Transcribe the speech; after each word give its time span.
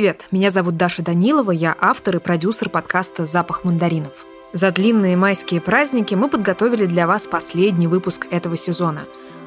Привет, 0.00 0.28
меня 0.30 0.50
зовут 0.50 0.78
Даша 0.78 1.02
Данилова, 1.02 1.50
я 1.50 1.76
автор 1.78 2.16
и 2.16 2.20
продюсер 2.20 2.70
подкаста 2.70 3.26
«Запах 3.26 3.64
мандаринов». 3.64 4.24
За 4.54 4.70
длинные 4.70 5.14
майские 5.14 5.60
праздники 5.60 6.14
мы 6.14 6.30
подготовили 6.30 6.86
для 6.86 7.06
вас 7.06 7.26
последний 7.26 7.86
выпуск 7.86 8.26
этого 8.30 8.56
сезона. 8.56 9.02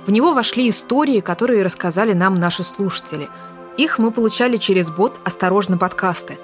В 0.06 0.12
него 0.12 0.32
вошли 0.36 0.70
истории, 0.70 1.22
которые 1.22 1.64
рассказали 1.64 2.14
нам 2.14 2.36
наши 2.36 2.62
слушатели. 2.62 3.30
Их 3.78 3.98
мы 3.98 4.12
получали 4.12 4.58
через 4.58 4.92
бот 4.92 5.20
«Осторожно, 5.24 5.80
подкасты». 5.80 6.38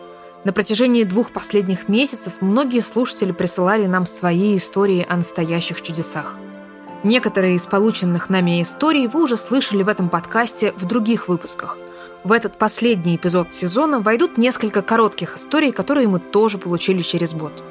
На 0.44 0.53
протяжении 0.53 1.03
двух 1.03 1.31
последних 1.31 1.88
месяцев 1.88 2.33
многие 2.41 2.81
слушатели 2.81 3.31
присылали 3.31 3.85
нам 3.85 4.07
свои 4.07 4.57
истории 4.57 5.05
о 5.07 5.17
настоящих 5.17 5.83
чудесах. 5.83 6.35
Некоторые 7.03 7.57
из 7.57 7.67
полученных 7.67 8.27
нами 8.27 8.59
историй 8.63 9.05
вы 9.05 9.21
уже 9.21 9.38
слышали 9.38 9.83
в 9.83 9.88
этом 9.88 10.09
подкасте 10.09 10.73
в 10.77 10.85
других 10.85 11.27
выпусках– 11.27 11.77
в 12.23 12.31
этот 12.33 12.57
последний 12.57 13.15
эпизод 13.15 13.53
сезона 13.53 13.99
войдут 13.99 14.37
несколько 14.37 14.81
коротких 14.81 15.37
историй, 15.37 15.71
которые 15.71 16.07
мы 16.07 16.19
тоже 16.19 16.57
получили 16.57 17.01
через 17.01 17.33
бот. 17.33 17.63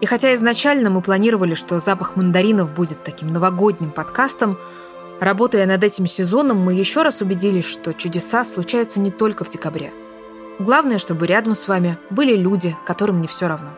И 0.00 0.06
хотя 0.06 0.34
изначально 0.34 0.90
мы 0.90 1.00
планировали, 1.00 1.54
что 1.54 1.78
запах 1.78 2.16
мандаринов 2.16 2.74
будет 2.74 3.04
таким 3.04 3.32
новогодним 3.32 3.90
подкастом, 3.90 4.58
работая 5.20 5.66
над 5.66 5.82
этим 5.84 6.06
сезоном, 6.06 6.58
мы 6.58 6.74
еще 6.74 7.02
раз 7.02 7.20
убедились, 7.20 7.66
что 7.66 7.94
чудеса 7.94 8.44
случаются 8.44 9.00
не 9.00 9.10
только 9.10 9.44
в 9.44 9.50
декабре. 9.50 9.92
Главное, 10.58 10.98
чтобы 10.98 11.26
рядом 11.26 11.54
с 11.54 11.68
вами 11.68 11.98
были 12.10 12.34
люди, 12.34 12.76
которым 12.84 13.20
не 13.20 13.28
все 13.28 13.46
равно. 13.46 13.70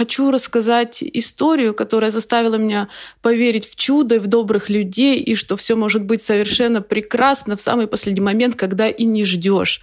Хочу 0.00 0.30
рассказать 0.30 1.02
историю, 1.02 1.74
которая 1.74 2.10
заставила 2.10 2.54
меня 2.54 2.88
поверить 3.20 3.68
в 3.68 3.76
чудо 3.76 4.18
в 4.18 4.28
добрых 4.28 4.70
людей, 4.70 5.20
и 5.20 5.34
что 5.34 5.58
все 5.58 5.74
может 5.74 6.04
быть 6.04 6.22
совершенно 6.22 6.80
прекрасно 6.80 7.54
в 7.54 7.60
самый 7.60 7.86
последний 7.86 8.22
момент, 8.22 8.54
когда 8.54 8.88
и 8.88 9.04
не 9.04 9.26
ждешь. 9.26 9.82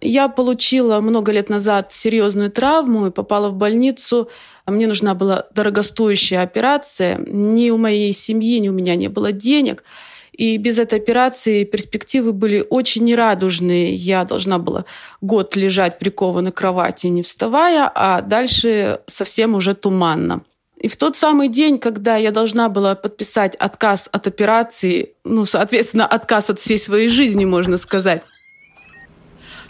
Я 0.00 0.28
получила 0.28 1.00
много 1.00 1.32
лет 1.32 1.50
назад 1.50 1.92
серьезную 1.92 2.50
травму 2.50 3.08
и 3.08 3.10
попала 3.10 3.50
в 3.50 3.54
больницу. 3.54 4.30
Мне 4.66 4.86
нужна 4.86 5.14
была 5.14 5.44
дорогостоящая 5.54 6.40
операция. 6.40 7.18
Ни 7.18 7.68
у 7.68 7.76
моей 7.76 8.14
семьи, 8.14 8.58
ни 8.58 8.70
у 8.70 8.72
меня 8.72 8.96
не 8.96 9.08
было 9.08 9.32
денег. 9.32 9.84
И 10.32 10.56
без 10.56 10.78
этой 10.78 10.98
операции 10.98 11.64
перспективы 11.64 12.32
были 12.32 12.64
очень 12.68 13.04
нерадужные. 13.04 13.94
Я 13.94 14.24
должна 14.24 14.58
была 14.58 14.84
год 15.20 15.56
лежать 15.56 15.98
прикованной 15.98 16.52
к 16.52 16.56
кровати, 16.56 17.08
не 17.08 17.22
вставая, 17.22 17.90
а 17.94 18.22
дальше 18.22 19.00
совсем 19.06 19.54
уже 19.54 19.74
туманно. 19.74 20.42
И 20.78 20.88
в 20.88 20.96
тот 20.96 21.16
самый 21.16 21.48
день, 21.48 21.78
когда 21.78 22.16
я 22.16 22.30
должна 22.32 22.68
была 22.68 22.94
подписать 22.94 23.54
отказ 23.56 24.08
от 24.10 24.26
операции, 24.26 25.12
ну, 25.22 25.44
соответственно, 25.44 26.06
отказ 26.06 26.50
от 26.50 26.58
всей 26.58 26.78
своей 26.78 27.08
жизни, 27.08 27.44
можно 27.44 27.76
сказать, 27.76 28.22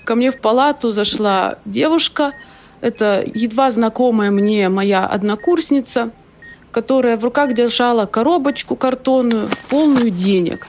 ко 0.04 0.14
мне 0.14 0.30
в 0.30 0.40
палату 0.40 0.90
зашла 0.90 1.58
девушка, 1.64 2.32
это 2.80 3.22
едва 3.34 3.70
знакомая 3.70 4.30
мне 4.30 4.68
моя 4.68 5.06
однокурсница– 5.06 6.12
которая 6.72 7.16
в 7.16 7.24
руках 7.24 7.52
держала 7.52 8.06
коробочку 8.06 8.74
картонную, 8.74 9.48
полную 9.68 10.10
денег. 10.10 10.66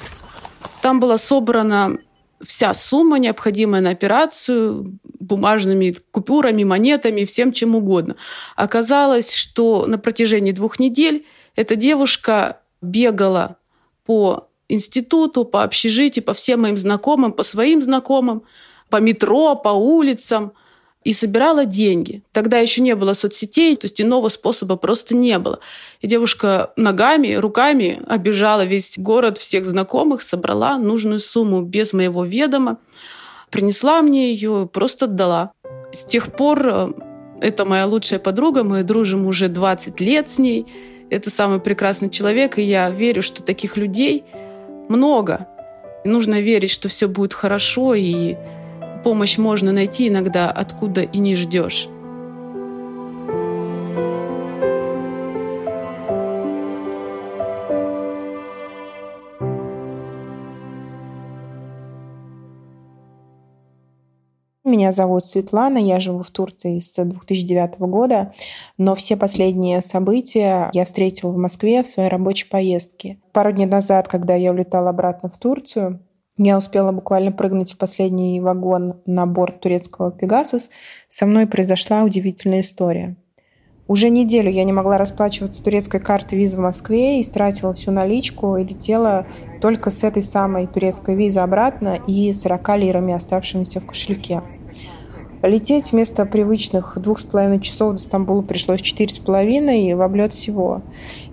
Там 0.82 1.00
была 1.00 1.18
собрана 1.18 1.98
вся 2.44 2.74
сумма, 2.74 3.20
необходимая 3.20 3.82
на 3.82 3.90
операцию, 3.92 5.00
бумажными 5.20 5.96
купюрами, 6.12 6.64
монетами, 6.64 7.24
всем 7.24 7.54
чем 7.54 7.76
угодно. 7.76 8.16
Оказалось, 8.56 9.34
что 9.34 9.86
на 9.88 9.98
протяжении 9.98 10.52
двух 10.52 10.78
недель 10.78 11.26
эта 11.56 11.76
девушка 11.76 12.60
бегала 12.82 13.56
по 14.06 14.50
институту, 14.68 15.46
по 15.46 15.64
общежитию, 15.64 16.26
по 16.26 16.34
всем 16.34 16.62
моим 16.62 16.78
знакомым, 16.78 17.32
по 17.32 17.44
своим 17.44 17.82
знакомым, 17.82 18.44
по 18.90 18.98
метро, 18.98 19.56
по 19.56 19.70
улицам– 19.70 20.54
и 21.04 21.14
собирала 21.14 21.66
деньги. 21.66 22.24
Тогда 22.32 22.60
еще 22.60 22.82
не 22.82 22.96
было 22.96 23.14
соцсетей, 23.14 23.76
то 23.76 23.86
есть 23.86 24.00
иного 24.00 24.30
способа 24.30 24.76
просто 24.76 25.16
не 25.16 25.38
было. 25.40 25.60
И 26.02 26.08
девушка 26.08 26.72
ногами, 26.76 27.34
руками 27.34 28.02
обижала 28.08 28.64
весь 28.64 28.98
город, 28.98 29.38
всех 29.38 29.66
знакомых, 29.66 30.22
собрала 30.22 30.78
нужную 30.78 31.20
сумму 31.20 31.62
без 31.62 31.94
моего 31.94 32.24
ведома, 32.24 32.78
принесла 33.50 34.02
мне 34.02 34.34
ее, 34.34 34.70
просто 34.72 35.06
отдала. 35.06 35.52
С 35.92 36.06
тех 36.06 36.34
пор 36.34 36.68
э, 36.68 36.92
это 37.42 37.66
моя 37.66 37.86
лучшая 37.86 38.20
подруга, 38.20 38.64
мы 38.64 38.84
дружим 38.84 39.28
уже 39.28 39.48
20 39.48 40.00
лет 40.02 40.30
с 40.30 40.40
ней. 40.40 40.66
Это 41.10 41.30
самый 41.30 41.60
прекрасный 41.60 42.10
человек, 42.10 42.58
и 42.58 42.64
я 42.64 42.90
верю, 42.90 43.22
что 43.22 43.44
таких 43.44 43.78
людей 43.78 44.24
много. 44.90 45.48
И 46.04 46.10
нужно 46.10 46.42
верить, 46.42 46.72
что 46.72 46.90
все 46.90 47.08
будет 47.08 47.34
хорошо, 47.34 47.94
и 47.94 48.36
Помощь 49.04 49.38
можно 49.38 49.74
найти 49.74 50.08
иногда, 50.08 50.50
откуда 50.50 51.02
и 51.02 51.18
не 51.18 51.36
ждешь. 51.36 51.90
Меня 64.64 64.94
зовут 64.94 65.26
Светлана, 65.26 65.78
я 65.78 66.00
живу 66.00 66.24
в 66.24 66.32
Турции 66.32 66.80
с 66.80 66.96
2009 66.96 67.80
года, 67.82 68.34
но 68.78 68.96
все 68.96 69.18
последние 69.18 69.82
события 69.82 70.70
я 70.74 70.86
встретила 70.86 71.32
в 71.32 71.38
Москве 71.38 71.84
в 71.84 71.88
своей 71.88 72.10
рабочей 72.10 72.50
поездке. 72.50 73.20
Пару 73.34 73.52
дней 73.52 73.66
назад, 73.66 74.08
когда 74.08 74.34
я 74.34 74.52
улетала 74.52 74.90
обратно 74.90 75.30
в 75.30 75.38
Турцию, 75.38 76.00
я 76.38 76.58
успела 76.58 76.92
буквально 76.92 77.32
прыгнуть 77.32 77.74
в 77.74 77.78
последний 77.78 78.40
вагон 78.40 79.02
на 79.06 79.28
борт 79.28 79.60
турецкого 79.60 80.12
«Пегасус». 80.12 80.70
Со 81.08 81.26
мной 81.26 81.46
произошла 81.46 82.04
удивительная 82.04 82.62
история. 82.62 83.16
Уже 83.88 84.10
неделю 84.10 84.50
я 84.50 84.64
не 84.64 84.74
могла 84.74 84.98
расплачиваться 84.98 85.64
турецкой 85.64 86.00
картой 86.00 86.40
визы 86.40 86.58
в 86.58 86.62
Москве 86.62 87.20
и 87.20 87.24
стратила 87.24 87.74
всю 87.74 87.92
наличку 87.92 88.56
и 88.56 88.64
летела 88.64 89.28
только 89.62 89.90
с 89.90 90.04
этой 90.04 90.24
самой 90.24 90.68
турецкой 90.68 91.16
визы 91.16 91.42
обратно 91.42 92.00
и 92.08 92.34
40 92.34 92.78
лирами, 92.78 93.14
оставшимися 93.14 93.82
в 93.82 93.86
кошельке. 93.86 94.42
Лететь 95.44 95.92
вместо 95.92 96.26
привычных 96.26 96.98
двух 96.98 97.20
с 97.20 97.24
половиной 97.26 97.60
часов 97.60 97.92
до 97.92 97.98
Стамбула 97.98 98.42
пришлось 98.42 98.80
четыре 98.80 99.14
с 99.14 99.20
половиной 99.20 99.94
в 99.94 100.02
облет 100.02 100.32
всего. 100.32 100.82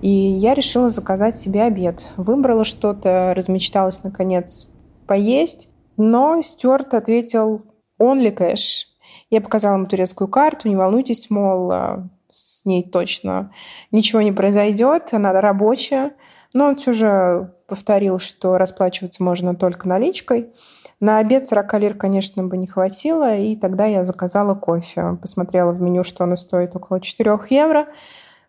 И 0.03 0.11
я 0.11 0.55
решила 0.55 0.91
заказать 0.91 1.37
себе 1.37 1.62
обед. 1.62 2.09
Выбрала 2.17 2.65
что-то, 2.65 3.32
размечталась 3.37 4.03
наконец 4.03 4.69
поесть, 5.10 5.69
но 5.97 6.41
Стюарт 6.41 6.94
ответил 6.94 7.62
«only 8.00 8.32
cash». 8.32 8.84
Я 9.28 9.41
показала 9.41 9.75
ему 9.75 9.87
турецкую 9.87 10.28
карту, 10.28 10.69
не 10.69 10.76
волнуйтесь, 10.76 11.31
мол, 11.31 11.72
а, 11.72 12.09
с 12.28 12.65
ней 12.65 12.88
точно 12.88 13.50
ничего 13.91 14.22
не 14.22 14.31
произойдет, 14.31 15.12
она 15.12 15.32
рабочая. 15.32 16.12
Но 16.53 16.66
он 16.66 16.76
все 16.76 16.93
же 16.93 17.53
повторил, 17.66 18.20
что 18.20 18.56
расплачиваться 18.56 19.25
можно 19.25 19.56
только 19.56 19.88
наличкой. 19.88 20.52
На 21.00 21.19
обед 21.19 21.44
40 21.44 21.75
лир, 21.81 21.94
конечно, 21.94 22.44
бы 22.44 22.56
не 22.56 22.69
хватило, 22.69 23.37
и 23.37 23.56
тогда 23.56 23.87
я 23.87 24.05
заказала 24.05 24.55
кофе. 24.55 25.19
Посмотрела 25.20 25.73
в 25.73 25.81
меню, 25.81 26.05
что 26.05 26.23
оно 26.23 26.37
стоит 26.37 26.76
около 26.76 27.00
4 27.00 27.37
евро, 27.50 27.88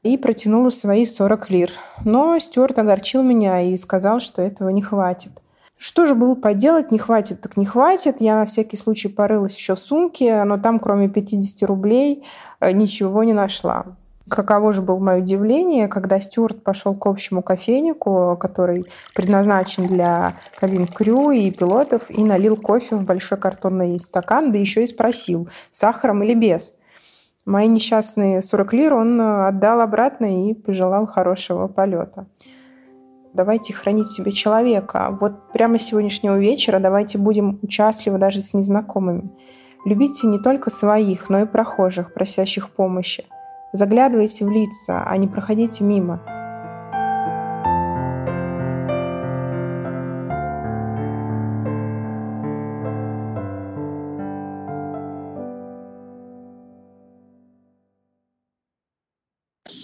и 0.04 0.16
протянула 0.16 0.70
свои 0.70 1.06
40 1.06 1.50
лир. 1.50 1.72
Но 2.06 2.38
Стюарт 2.38 2.78
огорчил 2.78 3.24
меня 3.24 3.62
и 3.62 3.76
сказал, 3.78 4.20
что 4.20 4.44
этого 4.44 4.70
не 4.70 4.84
хватит. 4.84 5.42
Что 5.82 6.06
же 6.06 6.14
было 6.14 6.36
поделать? 6.36 6.92
Не 6.92 7.00
хватит, 7.00 7.42
так 7.42 7.58
не 7.58 7.66
хватит. 7.66 8.22
Я 8.22 8.36
на 8.36 8.46
всякий 8.46 8.78
случай 8.78 9.08
порылась 9.08 9.58
еще 9.58 9.74
в 9.74 9.80
сумке, 9.80 10.44
но 10.44 10.60
там, 10.60 10.78
кроме 10.78 11.10
50 11.10 11.68
рублей, 11.68 12.24
э, 12.60 12.72
ничего 12.72 13.24
не 13.24 13.34
нашла. 13.34 13.86
Каково 14.30 14.74
же 14.74 14.84
было 14.84 15.00
мое 15.00 15.22
удивление, 15.22 15.88
когда 15.88 16.22
Стюарт 16.22 16.64
пошел 16.64 16.94
к 16.94 17.08
общему 17.08 17.42
кофейнику, 17.42 18.38
который 18.40 18.86
предназначен 19.16 19.88
для 19.88 20.36
кабин 20.56 20.86
крю 20.86 21.32
и 21.32 21.50
пилотов, 21.50 22.04
и 22.10 22.24
налил 22.24 22.58
кофе 22.58 22.96
в 22.96 23.04
большой 23.04 23.40
картонный 23.40 24.00
стакан, 24.00 24.52
да 24.52 24.60
еще 24.60 24.84
и 24.84 24.88
спросил, 24.88 25.50
сахаром 25.72 26.22
или 26.22 26.36
без. 26.36 26.76
Мои 27.46 27.68
несчастные 27.68 28.44
40 28.44 28.74
лир 28.74 28.94
он 28.94 29.20
э, 29.20 29.48
отдал 29.48 29.82
обратно 29.82 30.48
и 30.48 30.54
пожелал 30.54 31.08
хорошего 31.08 31.68
полета. 31.68 32.28
Давайте 33.34 33.74
хранить 33.74 34.08
в 34.08 34.14
себе 34.14 34.34
человека. 34.34 35.18
Вот 35.22 35.54
прямо 35.54 35.80
с 35.80 35.84
сегодняшнего 35.84 36.38
вечера 36.38 36.80
давайте 36.80 37.18
будем 37.18 37.60
участливы 37.62 38.18
даже 38.18 38.42
с 38.42 38.54
незнакомыми. 38.54 39.32
Любите 39.86 40.28
не 40.28 40.38
только 40.38 40.70
своих, 40.70 41.30
но 41.30 41.40
и 41.40 41.46
прохожих, 41.46 42.14
просящих 42.14 42.70
помощи. 42.70 43.26
Заглядывайте 43.72 44.44
в 44.44 44.50
лица, 44.50 45.04
а 45.06 45.16
не 45.16 45.30
проходите 45.30 45.84
мимо. 45.86 46.22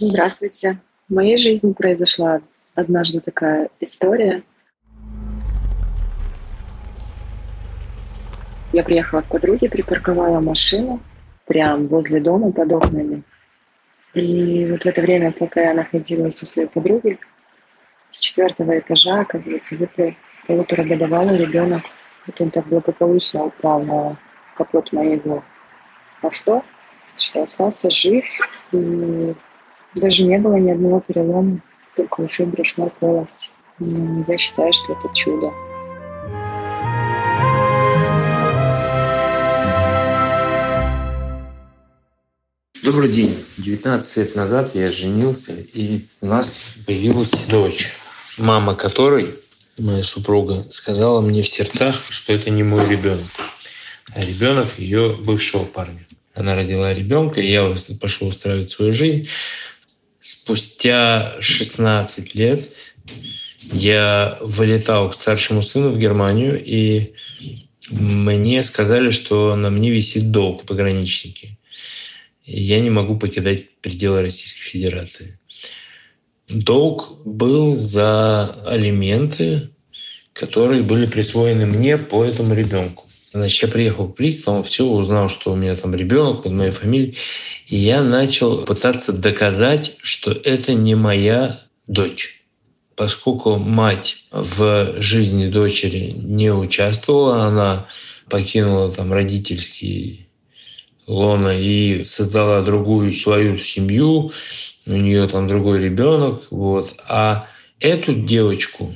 Здравствуйте. 0.01 0.79
В 1.07 1.13
моей 1.13 1.37
жизни 1.37 1.71
произошла 1.71 2.41
однажды 2.77 3.19
такая 3.19 3.69
история. 3.79 4.43
Я 8.71 8.83
приехала 8.83 9.21
к 9.21 9.25
подруге, 9.25 9.69
припарковала 9.69 10.39
машину 10.39 10.99
прямо 11.47 11.87
возле 11.87 12.21
дома 12.21 12.51
под 12.51 12.71
окнами. 12.71 13.23
И 14.13 14.67
вот 14.69 14.83
в 14.83 14.85
это 14.85 15.01
время, 15.01 15.31
пока 15.31 15.61
я 15.61 15.73
находилась 15.73 16.41
у 16.43 16.45
своей 16.45 16.67
подруги, 16.67 17.17
с 18.11 18.19
четвертого 18.19 18.77
этажа, 18.77 19.21
оказывается, 19.21 19.75
выпал 19.75 20.13
полуторагодовалый 20.45 21.37
ребенок. 21.37 21.83
Вот 22.27 22.39
он 22.41 22.51
так 22.51 22.67
благополучно 22.67 23.45
упал 23.45 23.81
на 23.83 24.17
капот 24.55 24.91
моего 24.93 25.43
авто, 26.21 26.63
что 27.15 27.43
остался 27.43 27.89
жив, 27.89 28.25
и 28.71 29.33
даже 29.95 30.23
не 30.23 30.37
было 30.37 30.55
ни 30.55 30.71
одного 30.71 30.99
перелома, 30.99 31.61
ушиб 32.17 32.47
брюшной 32.47 32.89
полости. 32.99 33.49
Я 33.79 34.37
считаю, 34.37 34.73
что 34.73 34.93
это 34.93 35.13
чудо. 35.13 35.51
Добрый 42.83 43.09
день. 43.09 43.37
19 43.57 44.17
лет 44.17 44.35
назад 44.35 44.73
я 44.73 44.91
женился, 44.91 45.53
и 45.73 46.05
у 46.21 46.27
нас 46.27 46.61
появилась 46.85 47.45
дочь, 47.45 47.91
мама 48.37 48.75
которой, 48.75 49.35
моя 49.77 50.03
супруга, 50.03 50.63
сказала 50.69 51.21
мне 51.21 51.41
в 51.41 51.47
сердцах, 51.47 52.01
что 52.09 52.33
это 52.33 52.49
не 52.49 52.63
мой 52.63 52.87
ребенок, 52.87 53.27
а 54.15 54.21
ребенок 54.21 54.67
ее 54.77 55.09
бывшего 55.19 55.65
парня. 55.65 56.07
Она 56.33 56.55
родила 56.55 56.93
ребенка, 56.93 57.41
и 57.41 57.51
я 57.51 57.75
пошел 57.99 58.27
устраивать 58.27 58.69
свою 58.69 58.93
жизнь. 58.93 59.27
Спустя 60.29 61.37
16 61.39 62.35
лет 62.35 62.69
я 63.71 64.37
вылетал 64.41 65.09
к 65.09 65.13
старшему 65.13 65.61
сыну 65.61 65.91
в 65.91 65.97
Германию, 65.97 66.61
и 66.61 67.13
мне 67.89 68.61
сказали, 68.61 69.11
что 69.11 69.55
на 69.55 69.69
мне 69.69 69.89
висит 69.89 70.31
долг 70.31 70.65
пограничники. 70.65 71.57
И 72.43 72.59
я 72.59 72.81
не 72.81 72.89
могу 72.89 73.17
покидать 73.17 73.69
пределы 73.79 74.21
Российской 74.21 74.63
Федерации. 74.63 75.39
Долг 76.49 77.21
был 77.23 77.77
за 77.77 78.53
алименты, 78.65 79.69
которые 80.33 80.83
были 80.83 81.05
присвоены 81.05 81.65
мне 81.65 81.97
по 81.97 82.25
этому 82.25 82.53
ребенку. 82.53 83.05
Значит, 83.31 83.61
я 83.61 83.67
приехал 83.69 84.09
к 84.09 84.17
приставу, 84.17 84.63
все, 84.63 84.85
узнал, 84.85 85.29
что 85.29 85.53
у 85.53 85.55
меня 85.55 85.75
там 85.77 85.95
ребенок 85.95 86.43
под 86.43 86.51
моей 86.51 86.71
фамилией. 86.71 87.15
Я 87.69 88.01
начал 88.01 88.63
пытаться 88.63 89.11
доказать, 89.11 89.97
что 90.01 90.31
это 90.31 90.73
не 90.73 90.95
моя 90.95 91.59
дочь. 91.85 92.45
Поскольку 92.95 93.57
мать 93.57 94.23
в 94.31 95.01
жизни 95.01 95.47
дочери 95.47 96.13
не 96.15 96.51
участвовала, 96.53 97.43
она 97.43 97.85
покинула 98.29 98.89
там 98.91 99.11
родительский 99.11 100.29
лона 101.07 101.59
и 101.59 102.05
создала 102.05 102.61
другую 102.61 103.11
свою 103.11 103.57
семью, 103.57 104.31
у 104.85 104.91
нее 104.91 105.27
там 105.27 105.49
другой 105.49 105.83
ребенок, 105.83 106.43
вот. 106.49 106.95
А 107.09 107.47
эту 107.81 108.13
девочку 108.13 108.93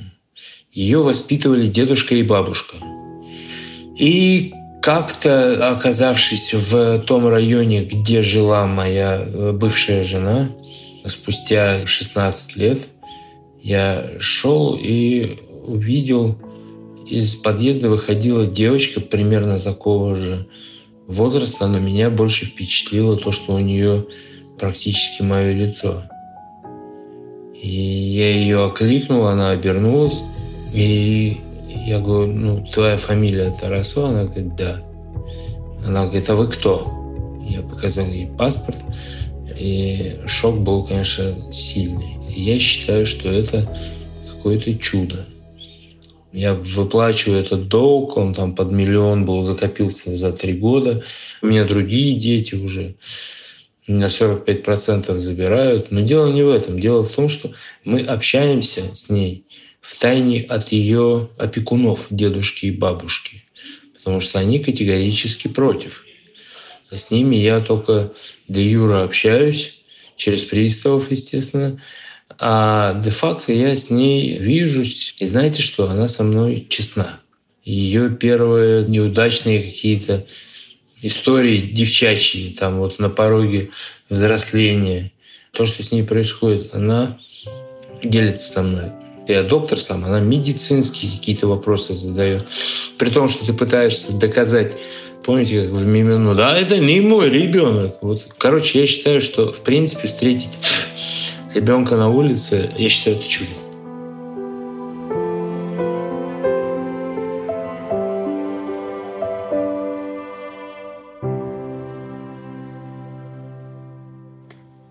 ее 0.70 1.02
воспитывали 1.02 1.66
дедушка 1.66 2.14
и 2.14 2.22
бабушка. 2.22 2.76
И 3.98 4.54
как-то 4.82 5.70
оказавшись 5.70 6.52
в 6.52 6.98
том 7.00 7.28
районе, 7.28 7.84
где 7.84 8.20
жила 8.22 8.66
моя 8.66 9.22
э, 9.24 9.52
бывшая 9.52 10.02
жена, 10.02 10.50
спустя 11.06 11.86
16 11.86 12.56
лет, 12.56 12.78
я 13.62 14.10
шел 14.18 14.76
и 14.78 15.38
увидел, 15.64 16.36
из 17.06 17.36
подъезда 17.36 17.90
выходила 17.90 18.44
девочка 18.44 19.00
примерно 19.00 19.60
такого 19.60 20.16
же 20.16 20.48
возраста, 21.06 21.68
но 21.68 21.78
меня 21.78 22.10
больше 22.10 22.46
впечатлило 22.46 23.16
то, 23.16 23.30
что 23.30 23.54
у 23.54 23.60
нее 23.60 24.06
практически 24.58 25.22
мое 25.22 25.52
лицо. 25.52 26.02
И 27.54 27.68
я 27.68 28.32
ее 28.32 28.64
окликнул, 28.64 29.28
она 29.28 29.50
обернулась, 29.50 30.22
и 30.74 31.36
я 31.86 31.98
говорю, 32.00 32.32
ну, 32.32 32.66
твоя 32.66 32.96
фамилия 32.96 33.52
Тарасова? 33.52 34.08
Она 34.08 34.24
говорит, 34.24 34.56
да. 34.56 34.82
Она 35.86 36.06
говорит, 36.06 36.28
а 36.30 36.36
вы 36.36 36.48
кто? 36.48 37.40
Я 37.48 37.62
показал 37.62 38.06
ей 38.06 38.26
паспорт, 38.26 38.78
и 39.58 40.20
шок 40.26 40.60
был, 40.60 40.84
конечно, 40.84 41.34
сильный. 41.50 42.18
Я 42.28 42.58
считаю, 42.58 43.06
что 43.06 43.30
это 43.30 43.68
какое-то 44.30 44.74
чудо. 44.74 45.26
Я 46.32 46.54
выплачиваю 46.54 47.40
этот 47.40 47.68
долг, 47.68 48.16
он 48.16 48.32
там 48.32 48.54
под 48.54 48.72
миллион 48.72 49.26
был, 49.26 49.42
закопился 49.42 50.16
за 50.16 50.32
три 50.32 50.54
года. 50.54 51.02
У 51.42 51.46
меня 51.46 51.64
другие 51.64 52.18
дети 52.18 52.54
уже. 52.54 52.94
Меня 53.86 54.06
45% 54.06 55.18
забирают. 55.18 55.90
Но 55.90 56.00
дело 56.00 56.32
не 56.32 56.42
в 56.42 56.48
этом. 56.48 56.80
Дело 56.80 57.04
в 57.04 57.12
том, 57.12 57.28
что 57.28 57.50
мы 57.84 58.00
общаемся 58.00 58.94
с 58.94 59.10
ней 59.10 59.44
в 59.82 59.98
тайне 59.98 60.40
от 60.40 60.72
ее 60.72 61.28
опекунов, 61.36 62.06
дедушки 62.08 62.66
и 62.66 62.70
бабушки, 62.70 63.44
потому 63.98 64.20
что 64.20 64.38
они 64.38 64.60
категорически 64.60 65.48
против. 65.48 66.06
А 66.90 66.96
с 66.96 67.10
ними 67.10 67.36
я 67.36 67.60
только 67.60 68.12
де 68.48 68.64
юра 68.70 69.02
общаюсь, 69.02 69.82
через 70.16 70.44
приставов, 70.44 71.10
естественно, 71.10 71.82
а 72.38 72.98
де-факто 73.02 73.52
я 73.52 73.74
с 73.74 73.90
ней 73.90 74.38
вижусь, 74.38 75.14
и 75.18 75.26
знаете 75.26 75.62
что, 75.62 75.90
она 75.90 76.06
со 76.06 76.22
мной 76.22 76.66
честна. 76.70 77.20
Ее 77.64 78.10
первые 78.10 78.86
неудачные 78.86 79.62
какие-то 79.62 80.26
истории 81.02 81.58
девчачьи, 81.58 82.54
там 82.54 82.78
вот 82.78 82.98
на 82.98 83.10
пороге 83.10 83.70
взросления, 84.08 85.12
то, 85.50 85.66
что 85.66 85.82
с 85.82 85.90
ней 85.90 86.04
происходит, 86.04 86.74
она 86.74 87.18
делится 88.02 88.48
со 88.48 88.62
мной. 88.62 89.01
Я 89.28 89.42
доктор 89.44 89.78
сам, 89.78 90.04
она 90.04 90.20
медицинские 90.20 91.12
какие-то 91.12 91.46
вопросы 91.46 91.94
задает. 91.94 92.48
При 92.98 93.10
том, 93.10 93.28
что 93.28 93.46
ты 93.46 93.52
пытаешься 93.52 94.16
доказать, 94.16 94.76
помните, 95.22 95.62
как 95.62 95.72
в 95.72 95.86
Мимино, 95.86 96.34
да, 96.34 96.58
это 96.58 96.78
не 96.78 97.00
мой 97.00 97.30
ребенок. 97.30 97.96
Вот, 98.00 98.26
короче, 98.36 98.80
я 98.80 98.86
считаю, 98.86 99.20
что, 99.20 99.52
в 99.52 99.60
принципе, 99.60 100.08
встретить 100.08 100.50
ребенка 101.54 101.96
на 101.96 102.08
улице, 102.08 102.70
я 102.76 102.88
считаю, 102.88 103.16
это 103.16 103.28
чудо. 103.28 103.50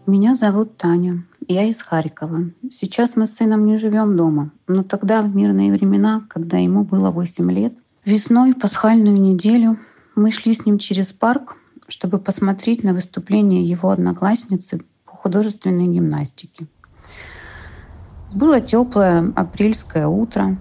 Меня 0.08 0.36
зовут 0.36 0.78
Таня. 0.78 1.26
Я 1.48 1.64
из 1.64 1.82
Харькова. 1.82 2.52
Сейчас 2.70 3.16
мы 3.16 3.28
с 3.28 3.36
сыном 3.36 3.66
не 3.66 3.78
живем 3.78 4.16
дома, 4.16 4.52
но 4.68 4.84
тогда, 4.84 5.24
в 5.24 5.36
мирные 5.36 5.74
времена, 5.74 6.24
когда 6.30 6.58
ему 6.58 6.84
было 6.84 7.10
8 7.10 7.52
лет, 7.52 7.74
весной, 8.06 8.54
в 8.54 8.60
пасхальную 8.60 9.20
неделю, 9.20 9.80
мы 10.16 10.32
шли 10.32 10.54
с 10.54 10.66
ним 10.66 10.78
через 10.78 11.08
парк, 11.08 11.58
чтобы 11.88 12.20
посмотреть 12.20 12.84
на 12.84 12.94
выступление 12.94 13.64
его 13.64 13.90
одноклассницы 13.90 14.82
по 15.06 15.14
художественной 15.14 15.88
гимнастике. 15.88 16.68
Было 18.34 18.62
теплое 18.62 19.34
апрельское 19.36 20.08
утро, 20.08 20.58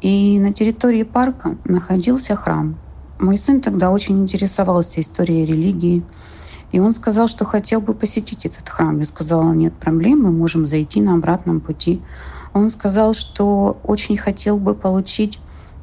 и 0.00 0.40
на 0.40 0.54
территории 0.54 1.02
парка 1.02 1.56
находился 1.66 2.36
храм. 2.36 2.74
Мой 3.20 3.36
сын 3.36 3.60
тогда 3.60 3.90
очень 3.90 4.22
интересовался 4.22 5.02
историей 5.02 5.44
религии– 5.44 6.02
и 6.72 6.80
он 6.80 6.94
сказал, 6.94 7.28
что 7.28 7.44
хотел 7.44 7.80
бы 7.80 7.92
посетить 7.92 8.46
этот 8.46 8.68
храм. 8.68 8.98
Я 8.98 9.04
сказала, 9.04 9.52
нет 9.52 9.74
проблем, 9.74 10.22
мы 10.22 10.32
можем 10.32 10.66
зайти 10.66 11.00
на 11.00 11.14
обратном 11.14 11.60
пути. 11.60 12.00
Он 12.54 12.70
сказал, 12.70 13.14
что 13.14 13.78
очень 13.84 14.16
хотел 14.16 14.56
бы 14.56 14.74
получить 14.74 15.38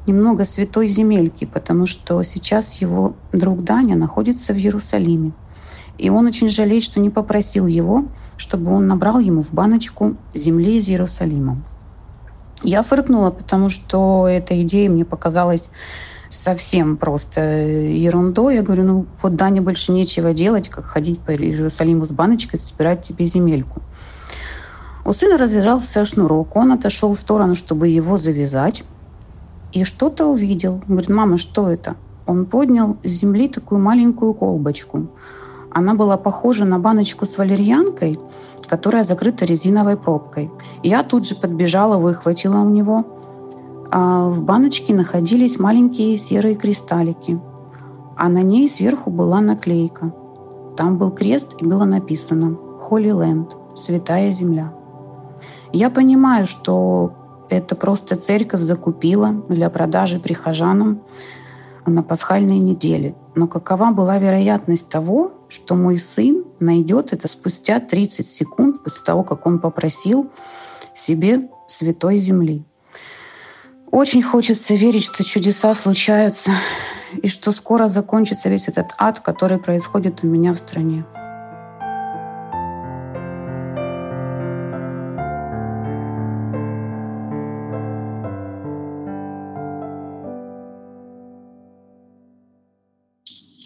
немного 0.06 0.44
святой 0.44 0.88
земельки, 0.88 1.44
потому 1.44 1.86
что 1.86 2.22
сейчас 2.24 2.74
его 2.74 3.14
друг 3.32 3.62
Даня 3.62 3.96
находится 3.96 4.52
в 4.52 4.56
Иерусалиме. 4.56 5.32
И 5.96 6.10
он 6.10 6.26
очень 6.26 6.50
жалеет, 6.50 6.82
что 6.82 6.98
не 6.98 7.10
попросил 7.10 7.66
его, 7.66 8.04
чтобы 8.36 8.72
он 8.72 8.86
набрал 8.86 9.20
ему 9.20 9.42
в 9.42 9.52
баночку 9.52 10.16
земли 10.34 10.78
из 10.78 10.88
Иерусалима. 10.88 11.58
Я 12.62 12.82
фыркнула, 12.82 13.30
потому 13.30 13.70
что 13.70 14.26
эта 14.26 14.60
идея 14.62 14.90
мне 14.90 15.04
показалась 15.04 15.62
совсем 16.30 16.96
просто 16.96 17.40
ерундой. 17.40 18.56
Я 18.56 18.62
говорю, 18.62 18.84
ну 18.84 19.06
вот 19.22 19.36
Дане 19.36 19.60
больше 19.60 19.92
нечего 19.92 20.32
делать, 20.32 20.68
как 20.68 20.84
ходить 20.84 21.18
по 21.20 21.34
Иерусалиму 21.34 22.06
с 22.06 22.10
баночкой, 22.10 22.60
собирать 22.60 23.02
тебе 23.02 23.26
земельку. 23.26 23.82
У 25.04 25.12
сына 25.12 25.38
развязался 25.38 26.04
шнурок, 26.04 26.56
он 26.56 26.72
отошел 26.72 27.14
в 27.14 27.18
сторону, 27.18 27.56
чтобы 27.56 27.88
его 27.88 28.16
завязать, 28.18 28.84
и 29.72 29.84
что-то 29.84 30.26
увидел. 30.26 30.82
говорит, 30.86 31.10
мама, 31.10 31.38
что 31.38 31.70
это? 31.70 31.96
Он 32.26 32.44
поднял 32.44 32.96
с 33.02 33.08
земли 33.08 33.48
такую 33.48 33.80
маленькую 33.80 34.34
колбочку. 34.34 35.08
Она 35.70 35.94
была 35.94 36.16
похожа 36.16 36.64
на 36.64 36.78
баночку 36.78 37.26
с 37.26 37.38
валерьянкой, 37.38 38.18
которая 38.68 39.04
закрыта 39.04 39.44
резиновой 39.44 39.96
пробкой. 39.96 40.50
Я 40.82 41.02
тут 41.02 41.26
же 41.28 41.34
подбежала, 41.34 41.96
выхватила 41.96 42.58
у 42.58 42.68
него. 42.68 43.04
А 43.92 44.28
в 44.28 44.44
баночке 44.44 44.94
находились 44.94 45.58
маленькие 45.58 46.16
серые 46.16 46.54
кристаллики, 46.54 47.40
а 48.16 48.28
на 48.28 48.42
ней 48.42 48.68
сверху 48.68 49.10
была 49.10 49.40
наклейка. 49.40 50.14
Там 50.76 50.96
был 50.96 51.10
крест 51.10 51.56
и 51.58 51.64
было 51.64 51.84
написано 51.84 52.56
«Holy 52.88 53.10
Land»– 53.10 53.76
«Святая 53.76 54.32
земля». 54.32 54.72
Я 55.72 55.90
понимаю, 55.90 56.46
что 56.46 57.14
это 57.48 57.74
просто 57.74 58.16
церковь 58.16 58.60
закупила 58.60 59.32
для 59.48 59.68
продажи 59.70 60.20
прихожанам 60.20 61.02
на 61.84 62.02
пасхальной 62.02 62.58
неделе. 62.58 63.16
Но 63.34 63.48
какова 63.48 63.90
была 63.92 64.18
вероятность 64.18 64.88
того, 64.88 65.32
что 65.48 65.74
мой 65.74 65.98
сын 65.98 66.44
найдет 66.60 67.12
это 67.12 67.26
спустя 67.26 67.80
30 67.80 68.28
секунд 68.28 68.84
после 68.84 69.04
того, 69.04 69.24
как 69.24 69.46
он 69.46 69.58
попросил 69.58 70.30
себе 70.94 71.50
святой 71.66 72.18
земли? 72.18 72.64
Очень 73.92 74.22
хочется 74.22 74.74
верить, 74.74 75.04
что 75.04 75.24
чудеса 75.24 75.74
случаются 75.74 76.52
и 77.20 77.26
что 77.26 77.50
скоро 77.50 77.88
закончится 77.88 78.48
весь 78.48 78.68
этот 78.68 78.92
ад, 78.98 79.18
который 79.18 79.58
происходит 79.58 80.22
у 80.22 80.28
меня 80.28 80.52
в 80.52 80.60
стране. 80.60 81.04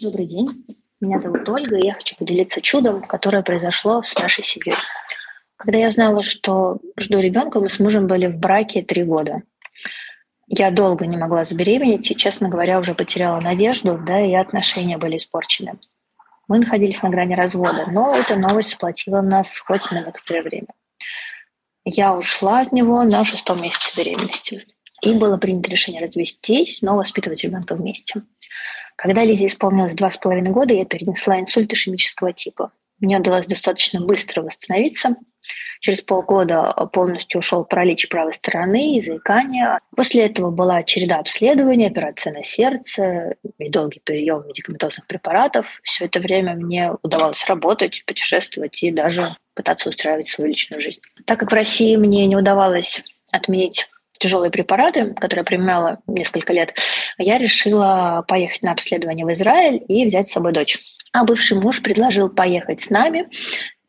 Добрый 0.01 0.25
день. 0.25 0.47
Меня 1.01 1.19
зовут 1.19 1.47
Ольга, 1.47 1.77
и 1.77 1.85
я 1.85 1.93
хочу 1.93 2.15
поделиться 2.15 2.61
чудом, 2.61 3.03
которое 3.03 3.43
произошло 3.43 4.01
с 4.01 4.17
нашей 4.17 4.43
семьей. 4.43 4.77
Когда 5.55 5.77
я 5.77 5.89
узнала, 5.89 6.23
что 6.23 6.79
жду 6.97 7.19
ребенка, 7.19 7.59
мы 7.59 7.69
с 7.69 7.79
мужем 7.79 8.07
были 8.07 8.25
в 8.25 8.37
браке 8.37 8.81
три 8.81 9.03
года. 9.03 9.43
Я 10.47 10.69
долго 10.71 11.07
не 11.07 11.17
могла 11.17 11.43
забеременеть, 11.43 12.11
и, 12.11 12.15
честно 12.15 12.49
говоря, 12.49 12.79
уже 12.79 12.93
потеряла 12.93 13.41
надежду, 13.41 13.97
да, 13.97 14.19
и 14.21 14.33
отношения 14.33 14.97
были 14.97 15.17
испорчены. 15.17 15.79
Мы 16.47 16.59
находились 16.59 17.01
на 17.01 17.09
грани 17.09 17.33
развода, 17.33 17.87
но 17.87 18.15
эта 18.15 18.35
новость 18.35 18.71
сплотила 18.71 19.21
нас 19.21 19.57
хоть 19.59 19.89
на 19.91 20.05
некоторое 20.05 20.43
время. 20.43 20.67
Я 21.83 22.13
ушла 22.13 22.61
от 22.61 22.71
него 22.71 23.03
на 23.03 23.25
шестом 23.25 23.61
месяце 23.61 23.97
беременности. 23.97 24.65
И 25.01 25.13
было 25.13 25.37
принято 25.37 25.69
решение 25.69 26.01
развестись, 26.01 26.81
но 26.81 26.95
воспитывать 26.95 27.43
ребенка 27.43 27.75
вместе. 27.75 28.23
Когда 28.95 29.23
Лизе 29.23 29.47
исполнилось 29.47 29.93
два 29.93 30.09
с 30.09 30.17
половиной 30.17 30.51
года, 30.51 30.73
я 30.73 30.85
перенесла 30.85 31.39
инсульт 31.39 31.71
ишемического 31.73 32.33
типа. 32.33 32.71
Мне 32.99 33.19
удалось 33.19 33.45
достаточно 33.45 33.99
быстро 34.01 34.41
восстановиться. 34.41 35.15
Через 35.79 36.01
полгода 36.01 36.73
полностью 36.93 37.39
ушел 37.39 37.65
паралич 37.65 38.09
правой 38.09 38.33
стороны 38.33 38.95
и 38.95 39.01
заикание. 39.01 39.79
После 39.95 40.25
этого 40.25 40.51
была 40.51 40.83
череда 40.83 41.17
обследований, 41.17 41.87
операция 41.87 42.33
на 42.33 42.43
сердце 42.43 43.35
и 43.57 43.69
долгий 43.69 44.01
прием 44.03 44.47
медикаментозных 44.47 45.07
препаратов. 45.07 45.79
Все 45.83 46.05
это 46.05 46.19
время 46.19 46.55
мне 46.55 46.91
удавалось 47.01 47.45
работать, 47.47 48.03
путешествовать 48.05 48.81
и 48.83 48.91
даже 48.91 49.35
пытаться 49.53 49.89
устраивать 49.89 50.27
свою 50.27 50.49
личную 50.49 50.81
жизнь. 50.81 51.01
Так 51.25 51.39
как 51.39 51.51
в 51.51 51.55
России 51.55 51.95
мне 51.95 52.25
не 52.27 52.35
удавалось 52.35 53.03
отменить 53.31 53.89
тяжелые 54.17 54.51
препараты, 54.51 55.13
которые 55.13 55.41
я 55.41 55.45
применяла 55.45 55.99
несколько 56.07 56.53
лет, 56.53 56.73
я 57.17 57.37
решила 57.37 58.23
поехать 58.27 58.63
на 58.63 58.71
обследование 58.71 59.25
в 59.25 59.31
Израиль 59.33 59.83
и 59.87 60.05
взять 60.05 60.27
с 60.27 60.31
собой 60.31 60.53
дочь. 60.53 60.77
А 61.11 61.23
бывший 61.23 61.59
муж 61.59 61.81
предложил 61.81 62.29
поехать 62.29 62.81
с 62.81 62.89
нами 62.89 63.29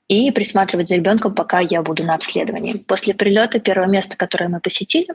и 0.08 0.30
присматривать 0.30 0.88
за 0.88 0.96
ребенком, 0.96 1.34
пока 1.34 1.60
я 1.60 1.82
буду 1.82 2.04
на 2.04 2.14
обследовании. 2.14 2.74
После 2.86 3.14
прилета 3.14 3.58
первое 3.58 3.88
место, 3.88 4.16
которое 4.16 4.48
мы 4.48 4.60
посетили, 4.60 5.08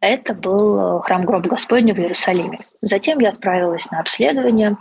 это 0.00 0.34
был 0.34 1.00
храм 1.00 1.24
гроба 1.24 1.48
Господня 1.48 1.94
в 1.94 1.98
Иерусалиме. 1.98 2.58
Затем 2.80 3.20
я 3.20 3.28
отправилась 3.28 3.90
на 3.90 4.00
обследование. 4.00 4.76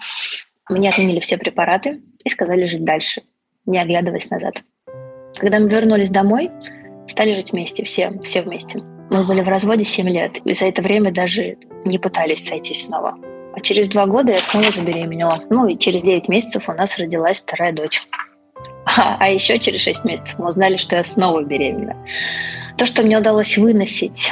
Мне 0.70 0.89
отменили 0.89 1.20
все 1.20 1.38
препараты 1.38 2.01
и 2.24 2.29
сказали 2.29 2.65
жить 2.65 2.84
дальше, 2.84 3.22
не 3.65 3.77
оглядываясь 3.77 4.29
назад. 4.29 4.63
Когда 5.38 5.60
мы 5.60 5.67
вернулись 5.70 6.10
домой, 6.10 6.50
стали 7.08 7.34
жить 7.34 7.51
вместе, 7.51 7.84
все, 7.84 8.12
все 8.24 8.41
вместе. 8.41 8.79
Мы 9.12 9.25
были 9.25 9.41
в 9.41 9.50
разводе 9.50 9.84
7 9.84 10.08
лет, 10.10 10.39
и 10.46 10.53
за 10.53 10.65
это 10.65 10.81
время 10.81 11.12
даже 11.12 11.58
не 11.84 12.00
пытались 12.00 12.48
сойтись 12.48 12.86
снова. 12.86 13.17
А 13.53 13.60
через 13.60 13.89
два 13.89 14.05
года 14.05 14.31
я 14.31 14.41
снова 14.41 14.72
забеременела. 14.72 15.38
Ну 15.50 15.67
и 15.67 15.77
через 15.77 16.01
9 16.01 16.29
месяцев 16.29 16.70
у 16.70 16.74
нас 16.74 16.98
родилась 16.98 17.41
вторая 17.41 17.74
дочь. 17.74 18.08
А, 18.85 19.17
а 19.19 19.29
еще 19.29 19.59
через 19.59 19.81
6 19.81 20.05
месяцев 20.05 20.39
мы 20.39 20.47
узнали, 20.47 20.77
что 20.77 20.95
я 20.95 21.03
снова 21.03 21.43
беременна. 21.43 21.95
То, 22.77 22.85
что 22.85 23.03
мне 23.03 23.17
удалось 23.17 23.57
выносить 23.57 24.31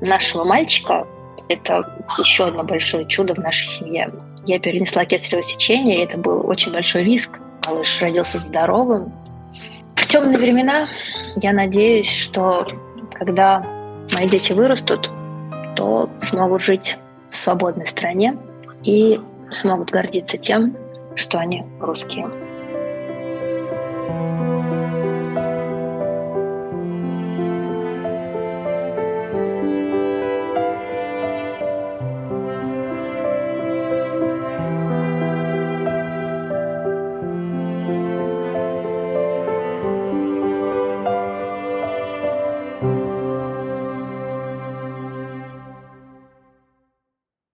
нашего 0.00 0.44
мальчика, 0.44 1.06
это 1.48 2.04
еще 2.18 2.46
одно 2.46 2.62
большое 2.62 3.06
чудо 3.06 3.34
в 3.34 3.38
нашей 3.38 3.66
семье. 3.66 4.12
Я 4.46 4.58
перенесла 4.58 5.04
кесарево 5.04 5.42
сечение, 5.42 5.98
и 5.98 6.04
это 6.04 6.18
был 6.18 6.46
очень 6.46 6.72
большой 6.72 7.04
риск. 7.04 7.40
Малыш 7.66 8.00
родился 8.00 8.38
здоровым. 8.38 9.12
В 9.94 10.06
темные 10.06 10.38
времена 10.38 10.88
я 11.36 11.52
надеюсь, 11.52 12.10
что 12.10 12.66
когда 13.12 13.64
мои 14.12 14.28
дети 14.28 14.52
вырастут, 14.52 15.10
то 15.76 16.10
смогут 16.20 16.62
жить 16.62 16.96
в 17.28 17.36
свободной 17.36 17.86
стране 17.86 18.36
и 18.82 19.20
смогут 19.50 19.90
гордиться 19.90 20.36
тем, 20.36 20.76
что 21.16 21.38
они 21.38 21.64
русские. 21.80 22.30